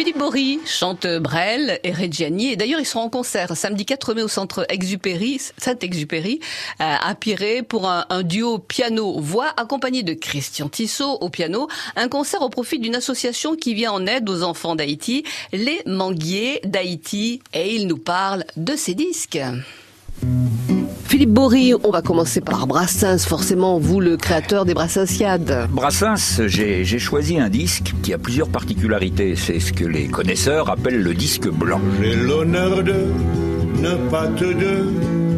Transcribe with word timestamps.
Philippe 0.00 0.16
Bory 0.16 0.60
chante 0.64 1.06
Brel 1.06 1.78
et 1.84 1.92
Reggiani. 1.92 2.52
Et 2.52 2.56
d'ailleurs, 2.56 2.80
ils 2.80 2.86
seront 2.86 3.02
en 3.02 3.10
concert 3.10 3.54
samedi 3.54 3.84
4 3.84 4.14
mai 4.14 4.22
au 4.22 4.28
centre 4.28 4.64
Exupéry, 4.70 5.38
Saint-Exupéry, 5.58 6.40
à 6.78 7.14
Piré 7.14 7.62
pour 7.62 7.86
un, 7.86 8.22
duo 8.22 8.56
piano-voix 8.56 9.52
accompagné 9.58 10.02
de 10.02 10.14
Christian 10.14 10.70
Tissot 10.70 11.18
au 11.20 11.28
piano. 11.28 11.68
Un 11.96 12.08
concert 12.08 12.40
au 12.40 12.48
profit 12.48 12.78
d'une 12.78 12.94
association 12.94 13.56
qui 13.56 13.74
vient 13.74 13.92
en 13.92 14.06
aide 14.06 14.26
aux 14.30 14.42
enfants 14.42 14.74
d'Haïti, 14.74 15.22
les 15.52 15.82
Manguiers 15.84 16.62
d'Haïti. 16.64 17.42
Et 17.52 17.74
il 17.74 17.86
nous 17.86 17.98
parle 17.98 18.46
de 18.56 18.76
ses 18.76 18.94
disques. 18.94 19.38
Philippe 21.10 21.30
Bory, 21.30 21.74
on 21.82 21.90
va 21.90 22.02
commencer 22.02 22.40
par 22.40 22.68
Brassens, 22.68 23.26
forcément, 23.26 23.80
vous 23.80 23.98
le 23.98 24.16
créateur 24.16 24.64
des 24.64 24.74
Brassensiades. 24.74 25.66
Brassens, 25.72 26.46
j'ai 26.46 26.98
choisi 27.00 27.36
un 27.36 27.48
disque 27.48 27.94
qui 28.04 28.14
a 28.14 28.18
plusieurs 28.18 28.48
particularités. 28.48 29.34
C'est 29.34 29.58
ce 29.58 29.72
que 29.72 29.84
les 29.84 30.06
connaisseurs 30.06 30.70
appellent 30.70 31.02
le 31.02 31.12
disque 31.12 31.48
blanc. 31.48 31.80
J'ai 32.00 32.14
l'honneur 32.14 32.84
de 32.84 33.06
ne 33.82 33.96
pas 34.08 34.28
te 34.28 34.44
demander 34.44 35.29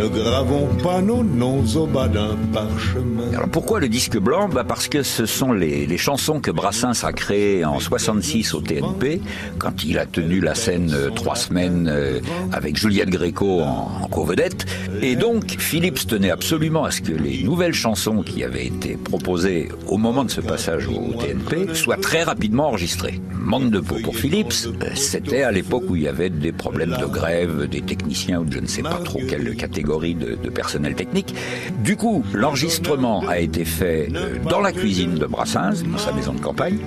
ne 0.00 0.08
gravons 0.08 0.66
pas 0.82 1.02
nos 1.02 1.22
noms 1.22 1.62
au 1.76 1.86
bas 1.86 2.08
d'un 2.08 2.34
parchemin. 2.54 3.34
Alors 3.34 3.48
pourquoi 3.50 3.80
le 3.80 3.88
disque 3.88 4.16
blanc 4.16 4.48
bah 4.48 4.64
Parce 4.66 4.88
que 4.88 5.02
ce 5.02 5.26
sont 5.26 5.52
les, 5.52 5.86
les, 5.86 5.98
chansons 5.98 6.40
que 6.40 6.50
Brassens 6.50 7.04
a 7.04 7.12
créées 7.12 7.66
en 7.66 7.78
66 7.80 8.54
au 8.54 8.62
TNP, 8.62 9.20
quand 9.58 9.84
il 9.84 9.98
a 9.98 10.06
tenu 10.06 10.40
la 10.40 10.54
scène 10.54 10.92
euh, 10.94 11.10
trois 11.10 11.36
semaines 11.36 11.86
euh, 11.90 12.20
avec 12.50 12.78
Juliette 12.78 13.10
Gréco 13.10 13.60
en, 13.60 13.90
en 14.02 14.08
co-vedette. 14.08 14.64
Et 15.02 15.16
donc 15.16 15.56
Philips 15.58 16.06
tenait 16.06 16.30
absolument 16.30 16.84
à 16.84 16.90
ce 16.90 17.02
que 17.02 17.12
les 17.12 17.42
nouvelles 17.42 17.74
chansons 17.74 18.22
qui 18.22 18.42
avaient 18.42 18.66
été 18.66 18.96
proposées 18.96 19.68
au 19.86 19.98
moment 19.98 20.24
de 20.24 20.30
ce 20.30 20.40
passage 20.40 20.88
au 20.88 21.12
TNP 21.12 21.74
soient 21.74 21.98
très 21.98 22.22
rapidement 22.22 22.68
enregistrées. 22.68 23.20
Manque 23.38 23.70
de 23.70 23.80
peau 23.80 23.96
pour 24.02 24.16
Philips, 24.16 24.66
euh, 24.66 24.86
c'était 24.94 25.42
à 25.42 25.52
l'époque 25.52 25.84
où 25.88 25.96
il 25.96 26.02
y 26.02 26.08
avait 26.08 26.30
des 26.30 26.52
problèmes 26.52 26.96
de 26.98 27.06
grève 27.06 27.68
des 27.68 27.82
techniciens 27.82 28.40
ou 28.40 28.46
je 28.50 28.58
ne 28.58 28.66
sais 28.66 28.82
pas 28.82 29.00
trop 29.04 29.20
quelle 29.28 29.54
catégorie 29.56 29.89
de, 29.98 30.50
personnel 30.50 30.94
technique. 30.94 31.34
Du 31.82 31.96
coup, 31.96 32.22
l'enregistrement 32.32 33.24
a 33.28 33.38
été 33.38 33.64
fait 33.64 34.08
euh, 34.14 34.36
dans 34.48 34.60
la 34.60 34.72
cuisine 34.72 35.16
de 35.16 35.26
Brassens, 35.26 35.82
dans 35.90 35.98
sa 35.98 36.12
maison 36.12 36.32
de 36.32 36.40
campagne, 36.40 36.78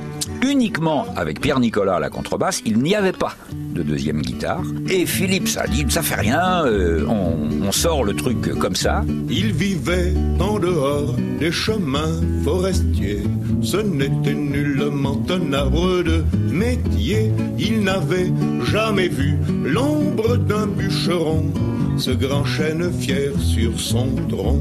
uniquement 0.41 1.05
avec 1.15 1.41
Pierre 1.41 1.59
Nicolas 1.59 1.95
à 1.95 1.99
la 1.99 2.09
contrebasse. 2.09 2.61
Il 2.65 2.79
n'y 2.79 2.95
avait 2.95 3.11
pas 3.11 3.35
de 3.73 3.83
deuxième 3.83 4.21
guitare. 4.21 4.63
Et 4.89 5.05
Philippe, 5.05 5.47
ça 5.47 5.65
dit, 5.67 5.85
ça 5.89 6.01
fait 6.01 6.15
rien, 6.15 6.65
euh, 6.65 7.05
on, 7.07 7.71
sort 7.71 8.03
le 8.03 8.13
truc 8.13 8.53
comme 8.59 8.75
ça. 8.75 9.03
Il 9.29 9.51
vivait 9.51 10.13
en 10.39 10.59
dehors 10.59 11.15
des 11.39 11.51
chemins 11.51 12.21
forestiers. 12.43 13.23
Ce 13.63 13.77
n'était 13.77 14.35
nullement 14.35 15.19
un 15.29 15.53
arbre 15.53 16.03
de 16.03 16.23
métier. 16.51 17.31
Il 17.57 17.81
n'avait 17.81 18.31
jamais 18.71 19.07
vu 19.07 19.37
l'ombre 19.65 20.37
d'un 20.37 20.67
bûcheron 20.67 21.45
ce 22.03 22.11
grand 22.11 22.43
chêne 22.43 22.91
fier 22.91 23.31
sur 23.39 23.79
son 23.79 24.13
tronc. 24.27 24.59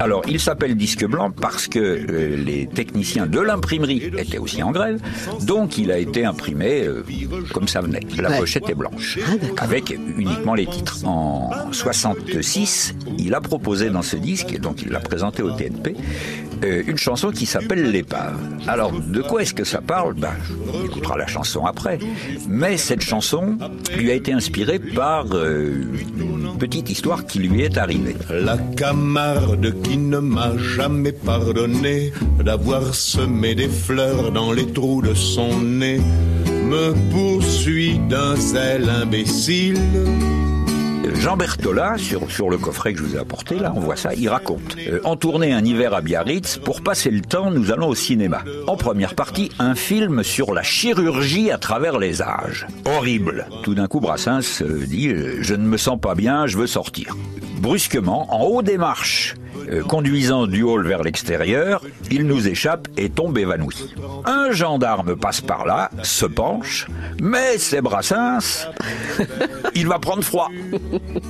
Alors, 0.00 0.20
il 0.28 0.38
s'appelle 0.38 0.76
disque 0.76 1.06
blanc 1.06 1.30
parce 1.30 1.66
que 1.66 1.78
euh, 1.78 2.36
les 2.36 2.66
techniciens 2.66 3.26
de 3.26 3.40
l'imprimerie 3.40 4.10
étaient 4.18 4.36
aussi 4.36 4.62
en 4.62 4.70
grève, 4.70 5.00
donc 5.46 5.78
il 5.78 5.90
a 5.90 5.96
été 5.96 6.26
imprimé 6.26 6.82
euh, 6.82 7.02
comme 7.54 7.68
ça 7.68 7.80
venait. 7.80 8.00
La 8.18 8.32
pochette 8.32 8.68
est 8.68 8.74
blanche, 8.74 9.18
ah, 9.26 9.62
avec 9.62 9.96
uniquement 10.18 10.52
les 10.52 10.66
titres. 10.66 11.06
En 11.06 11.50
66, 11.72 12.94
il 13.18 13.34
a 13.34 13.40
proposé 13.40 13.88
dans 13.88 14.02
ce 14.02 14.16
disque, 14.16 14.52
et 14.52 14.58
donc 14.58 14.82
il 14.82 14.90
l'a 14.90 15.00
présenté 15.00 15.42
au 15.42 15.52
TNP, 15.52 15.94
une 16.86 16.98
chanson 16.98 17.30
qui 17.30 17.46
s'appelle 17.46 17.90
L'épave. 17.90 18.38
Alors, 18.66 18.92
de 18.92 19.22
quoi 19.22 19.42
est-ce 19.42 19.54
que 19.54 19.64
ça 19.64 19.80
parle? 19.80 20.14
Ben, 20.14 20.32
On 20.72 20.84
écoutera 20.84 21.16
la 21.16 21.26
chanson 21.26 21.64
après. 21.66 21.98
Mais 22.48 22.76
cette 22.76 23.02
chanson 23.02 23.58
lui 23.96 24.10
a 24.10 24.14
été 24.14 24.32
inspirée 24.32 24.78
par 24.78 25.26
une 25.34 26.56
petite 26.58 26.90
histoire 26.90 27.26
qui 27.26 27.40
lui 27.40 27.62
est 27.62 27.78
arrivée. 27.78 28.16
La 28.30 28.56
camarde 28.76 29.74
qui 29.82 29.96
ne 29.98 30.18
m'a 30.18 30.56
jamais 30.56 31.12
pardonné 31.12 32.12
d'avoir 32.42 32.94
semé 32.94 33.54
des 33.54 33.68
fleurs 33.68 34.32
dans 34.32 34.52
les 34.52 34.66
trous 34.66 35.02
de 35.02 35.14
son 35.14 35.60
nez 35.60 36.00
me 36.46 36.94
poursuit 37.10 37.98
d'un 38.08 38.36
zèle 38.36 38.88
imbécile. 38.88 39.78
Jean 41.12 41.36
Berthola, 41.36 41.96
sur, 41.98 42.50
le 42.50 42.58
coffret 42.58 42.92
que 42.92 43.00
je 43.00 43.04
vous 43.04 43.16
ai 43.16 43.18
apporté, 43.18 43.58
là, 43.58 43.72
on 43.74 43.80
voit 43.80 43.96
ça, 43.96 44.14
il 44.14 44.28
raconte. 44.28 44.76
Euh, 44.78 45.00
en 45.04 45.16
tournée 45.16 45.52
un 45.52 45.64
hiver 45.64 45.94
à 45.94 46.00
Biarritz, 46.00 46.58
pour 46.58 46.82
passer 46.82 47.10
le 47.10 47.20
temps, 47.20 47.50
nous 47.50 47.72
allons 47.72 47.88
au 47.88 47.94
cinéma. 47.94 48.42
En 48.66 48.76
première 48.76 49.14
partie, 49.14 49.50
un 49.58 49.74
film 49.74 50.22
sur 50.22 50.54
la 50.54 50.62
chirurgie 50.62 51.50
à 51.50 51.58
travers 51.58 51.98
les 51.98 52.22
âges. 52.22 52.66
Horrible. 52.84 53.46
Tout 53.62 53.74
d'un 53.74 53.86
coup, 53.86 54.00
Brassens 54.00 54.62
euh, 54.62 54.84
dit 54.86 55.08
euh, 55.08 55.38
Je 55.40 55.54
ne 55.54 55.66
me 55.66 55.76
sens 55.76 56.00
pas 56.00 56.14
bien, 56.14 56.46
je 56.46 56.56
veux 56.56 56.66
sortir. 56.66 57.16
Brusquement, 57.58 58.34
en 58.34 58.44
haut 58.44 58.62
des 58.62 58.78
marches, 58.78 59.34
conduisant 59.88 60.46
du 60.46 60.62
hall 60.62 60.86
vers 60.86 61.02
l'extérieur, 61.02 61.82
il 62.10 62.26
nous 62.26 62.48
échappe 62.48 62.88
et 62.96 63.10
tombe 63.10 63.36
évanoui. 63.38 63.94
Un 64.24 64.50
gendarme 64.52 65.16
passe 65.16 65.40
par 65.40 65.66
là, 65.66 65.90
se 66.02 66.26
penche, 66.26 66.86
mais 67.20 67.58
c'est 67.58 67.80
Brassens, 67.80 68.68
il 69.74 69.88
va 69.88 69.98
prendre 69.98 70.22
froid. 70.22 70.48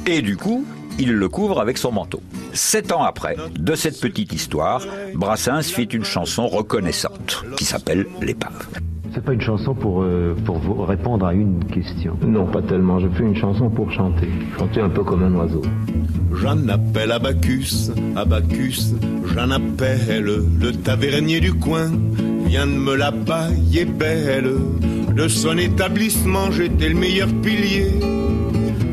Et 0.07 0.23
du 0.23 0.37
coup, 0.37 0.65
il 0.99 1.13
le 1.13 1.29
couvre 1.29 1.61
avec 1.61 1.79
son 1.79 1.93
manteau. 1.93 2.23
Sept 2.53 2.93
ans 2.93 3.03
après, 3.03 3.37
de 3.59 3.75
cette 3.75 4.01
petite 4.01 4.33
histoire, 4.33 4.83
Brassens 5.15 5.63
fit 5.63 5.85
une 5.85 6.05
chanson 6.05 6.47
reconnaissante 6.47 7.45
qui 7.57 7.65
s'appelle 7.65 8.07
L'épave. 8.21 8.69
C'est 9.15 9.23
pas 9.23 9.33
une 9.33 9.41
chanson 9.41 9.75
pour, 9.75 10.03
euh, 10.03 10.35
pour 10.45 10.59
vous 10.59 10.83
répondre 10.83 11.25
à 11.25 11.35
une 11.35 11.65
question. 11.67 12.17
Non, 12.27 12.47
pas 12.47 12.63
tellement. 12.63 12.99
Je 12.99 13.07
fais 13.07 13.23
une 13.23 13.37
chanson 13.37 13.71
pour 13.71 13.93
chanter. 13.93 14.27
Chanter 14.59 14.81
un 14.81 14.89
peu 14.89 15.05
comme 15.05 15.23
un 15.23 15.33
oiseau. 15.37 15.63
J'en 16.43 16.67
appelle 16.69 17.13
Abacus, 17.13 17.93
Abacus, 18.17 18.93
j'en 19.33 19.53
appelle 19.53 20.25
le 20.25 20.73
tavernier 20.73 21.39
du 21.39 21.55
coin. 21.55 21.93
Vient 22.47 22.67
de 22.67 22.73
me 22.73 22.97
la 22.97 23.13
bailler 23.13 23.85
belle. 23.85 24.51
De 25.15 25.29
son 25.29 25.59
établissement, 25.59 26.51
j'étais 26.51 26.89
le 26.89 26.97
meilleur 26.97 27.29
pilier. 27.41 27.93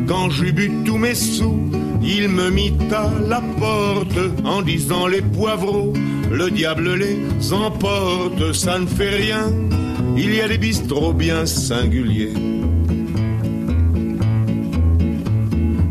Quand 0.07 0.29
j'eus 0.29 0.51
bu 0.51 0.71
tous 0.85 0.97
mes 0.97 1.15
sous, 1.15 1.57
il 2.03 2.29
me 2.29 2.51
mit 2.51 2.73
à 2.91 3.09
la 3.27 3.41
porte 3.59 4.19
en 4.45 4.61
disant 4.61 5.07
les 5.07 5.21
poivreaux, 5.21 5.93
le 6.31 6.51
diable 6.51 6.93
les 6.93 7.53
emporte, 7.53 8.53
ça 8.53 8.77
ne 8.77 8.85
fait 8.85 9.15
rien 9.15 9.47
il 10.17 10.35
y 10.35 10.41
a 10.41 10.47
des 10.47 10.57
bistrots 10.57 11.13
bien 11.13 11.45
singuliers. 11.45 12.33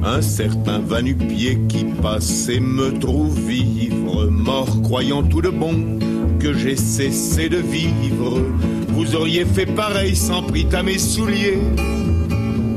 Un 0.03 0.23
certain 0.23 0.79
vanupier 0.79 1.59
qui 1.69 1.85
passait 2.03 2.61
me 2.61 2.99
trouve 2.99 3.39
vivre, 3.49 4.27
mort 4.27 4.83
croyant 4.83 5.23
tout 5.23 5.43
de 5.43 5.51
bon 5.51 5.99
que 6.39 6.53
j'ai 6.55 6.77
cessé 6.77 7.49
de 7.49 7.59
vivre. 7.59 8.41
Vous 8.89 9.15
auriez 9.15 9.45
fait 9.45 9.67
pareil 9.67 10.17
sans 10.17 10.43
prix 10.43 10.67
à 10.73 10.83
mes 10.83 10.99
souliers. 10.99 11.59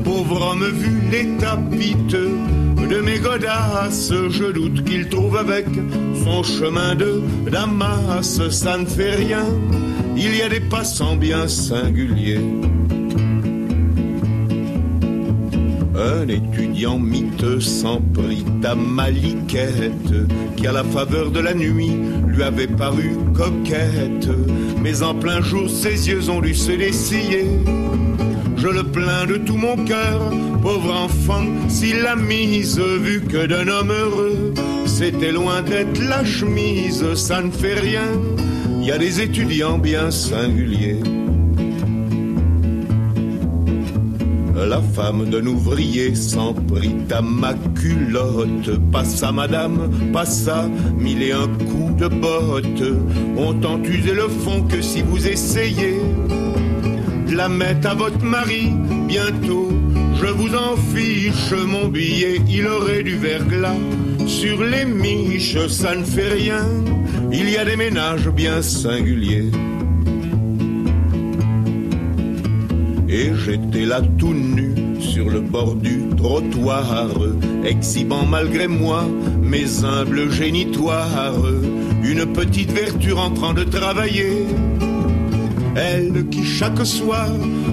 Pauvre 0.04 0.50
homme 0.50 0.66
vu 0.66 1.00
l'état 1.10 1.58
piteux 1.70 2.32
de 2.88 3.00
mes 3.00 3.18
godasses, 3.18 4.12
je 4.28 4.52
doute 4.52 4.84
qu'il 4.84 5.08
trouve 5.08 5.36
avec 5.36 5.66
son 6.22 6.42
chemin 6.42 6.94
de 6.94 7.22
Damas, 7.50 8.48
ça 8.50 8.76
ne 8.76 8.84
fait 8.84 9.14
rien 9.14 9.44
il 10.16 10.36
y 10.36 10.42
a 10.42 10.48
des 10.48 10.60
passants 10.60 11.16
bien 11.16 11.48
singuliers. 11.48 12.40
Un 15.96 16.28
étudiant 16.28 16.98
miteux 16.98 17.60
s'en 17.60 18.00
prit 18.00 18.44
à 18.64 18.74
Maliquette, 18.74 20.12
qui 20.56 20.66
à 20.66 20.72
la 20.72 20.82
faveur 20.82 21.30
de 21.30 21.40
la 21.40 21.54
nuit 21.54 21.92
lui 22.26 22.42
avait 22.42 22.66
paru 22.66 23.10
coquette. 23.32 24.28
Mais 24.82 25.02
en 25.02 25.14
plein 25.14 25.40
jour, 25.40 25.70
ses 25.70 26.08
yeux 26.08 26.30
ont 26.30 26.40
dû 26.40 26.54
se 26.54 26.72
dessiller. 26.72 27.46
Je 28.56 28.68
le 28.68 28.82
plains 28.82 29.26
de 29.26 29.36
tout 29.36 29.56
mon 29.56 29.76
cœur, 29.84 30.32
pauvre 30.62 30.92
enfant, 30.92 31.44
s'il 31.68 31.98
l'a 31.98 32.16
mise, 32.16 32.80
vu 32.80 33.20
que 33.20 33.46
d'un 33.46 33.68
homme 33.68 33.92
heureux, 33.92 34.54
c'était 34.98 35.32
loin 35.32 35.62
d'être 35.62 36.00
la 36.02 36.24
chemise, 36.24 37.14
ça 37.14 37.42
ne 37.42 37.50
fait 37.50 37.74
rien 37.74 38.08
il 38.84 38.88
y 38.88 38.92
a 38.92 38.98
des 38.98 39.22
étudiants 39.22 39.78
bien 39.78 40.10
singuliers. 40.10 41.00
La 44.54 44.82
femme 44.82 45.30
d'un 45.30 45.46
ouvrier 45.46 46.14
s'en 46.14 46.52
prit 46.52 46.94
à 47.10 47.22
ma 47.22 47.54
culotte, 47.80 48.78
passa 48.92 49.32
madame, 49.32 49.90
passa 50.12 50.68
mille 50.98 51.22
et 51.22 51.32
un 51.32 51.48
coups 51.48 51.96
de 51.96 52.08
botte. 52.08 52.84
On 53.38 53.54
tente 53.54 53.88
user 53.88 54.12
le 54.12 54.28
fond 54.28 54.64
que 54.64 54.82
si 54.82 55.00
vous 55.00 55.26
essayez 55.26 56.02
de 57.26 57.34
la 57.34 57.48
mettre 57.48 57.88
à 57.88 57.94
votre 57.94 58.22
mari 58.22 58.70
bientôt. 59.08 59.70
Je 60.20 60.26
vous 60.26 60.54
en 60.54 60.76
fiche 60.94 61.54
mon 61.66 61.88
billet, 61.88 62.38
il 62.48 62.66
aurait 62.66 63.02
du 63.02 63.16
verglas 63.16 63.76
sur 64.26 64.62
les 64.62 64.84
miches, 64.84 65.66
ça 65.68 65.94
ne 65.94 66.04
fait 66.04 66.28
rien 66.28 66.64
il 67.36 67.50
y 67.50 67.56
a 67.56 67.64
des 67.64 67.76
ménages 67.76 68.28
bien 68.28 68.62
singuliers. 68.62 69.50
Et 73.08 73.32
j'étais 73.44 73.84
là 73.84 74.00
tout 74.18 74.32
nu 74.34 74.74
sur 75.00 75.28
le 75.28 75.40
bord 75.40 75.74
du 75.74 76.08
trottoir, 76.16 77.16
exhibant 77.64 78.24
malgré 78.24 78.68
moi 78.68 79.04
mes 79.42 79.84
humbles 79.84 80.30
génitoires, 80.30 81.42
une 82.02 82.24
petite 82.32 82.70
vertu 82.70 83.12
en 83.12 83.30
train 83.30 83.52
de 83.52 83.64
travailler. 83.64 84.46
Elle 85.76 86.28
qui 86.28 86.44
chaque 86.44 86.86
soir 86.86 87.30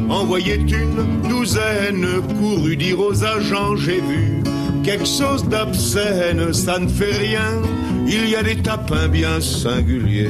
envoyait 0.09 0.55
une 0.55 1.29
douzaine, 1.29 2.07
courut 2.39 2.75
dire 2.75 2.99
aux 2.99 3.23
agents, 3.23 3.75
j'ai 3.75 4.01
vu 4.01 4.41
quelque 4.83 5.05
chose 5.05 5.47
d'obscène, 5.47 6.53
ça 6.53 6.79
ne 6.79 6.87
fait 6.87 7.17
rien, 7.17 7.61
il 8.07 8.29
y 8.29 8.35
a 8.35 8.43
des 8.43 8.57
tapins 8.57 9.07
bien 9.07 9.39
singuliers. 9.39 10.29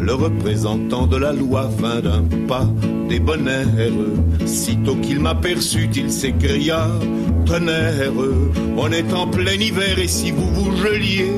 Le 0.00 0.14
représentant 0.14 1.06
de 1.06 1.16
la 1.16 1.32
loi 1.32 1.70
vint 1.78 2.00
d'un 2.00 2.24
pas 2.46 2.68
débonnaire. 3.08 3.66
Sitôt 4.44 4.96
qu'il 4.96 5.20
m'aperçut, 5.20 5.88
il 5.94 6.10
s'écria 6.10 6.88
Tonnerre, 7.46 8.12
on 8.76 8.90
est 8.92 9.12
en 9.12 9.26
plein 9.26 9.52
hiver 9.52 9.98
et 9.98 10.08
si 10.08 10.30
vous 10.30 10.48
vous 10.54 10.76
geliez 10.76 11.32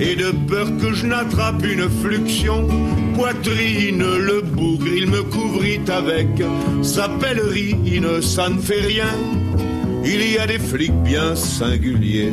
et 0.00 0.16
de 0.16 0.32
peur 0.48 0.66
que 0.80 0.92
je 0.92 1.06
n'attrape 1.06 1.64
une 1.64 1.88
fluxion, 1.88 2.66
poitrine, 3.14 4.04
le 4.18 4.40
bougre, 4.42 4.86
il 4.94 5.08
me 5.08 5.22
couvrit 5.22 5.80
avec 5.88 6.28
sa 6.82 7.08
pèlerine, 7.08 8.20
ça 8.20 8.48
ne 8.48 8.58
fait 8.58 8.80
rien, 8.80 9.08
il 10.04 10.32
y 10.32 10.38
a 10.38 10.46
des 10.46 10.58
flics 10.58 11.02
bien 11.02 11.34
singuliers. 11.34 12.32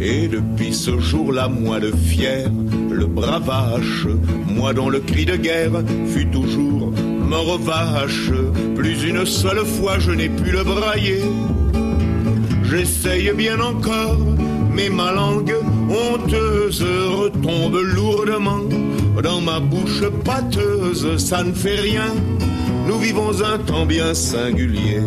Et 0.00 0.28
depuis 0.28 0.74
ce 0.74 0.98
jour-là, 0.98 1.48
moi 1.48 1.78
le 1.78 1.92
fier, 1.92 2.50
le 2.90 3.06
bravache, 3.06 4.06
moi 4.46 4.74
dont 4.74 4.90
le 4.90 5.00
cri 5.00 5.24
de 5.24 5.36
guerre 5.36 5.82
fut 6.06 6.26
toujours 6.26 6.92
mort 6.92 7.58
vache, 7.58 8.30
plus 8.76 9.02
une 9.04 9.24
seule 9.24 9.64
fois 9.64 9.98
je 9.98 10.12
n'ai 10.12 10.28
pu 10.28 10.50
le 10.50 10.62
brailler. 10.62 11.22
J'essaye 12.64 13.32
bien 13.32 13.58
encore, 13.60 14.18
mais 14.74 14.88
ma 14.88 15.12
langue 15.12 15.54
honteuse 15.88 16.82
retombe 16.82 17.78
lourdement 17.94 18.64
dans 19.22 19.40
ma 19.40 19.60
bouche 19.60 20.02
pâteuse, 20.24 21.16
ça 21.18 21.44
ne 21.44 21.52
fait 21.52 21.80
rien, 21.80 22.12
nous 22.86 22.98
vivons 22.98 23.42
un 23.42 23.58
temps 23.58 23.86
bien 23.86 24.12
singulier. 24.12 25.02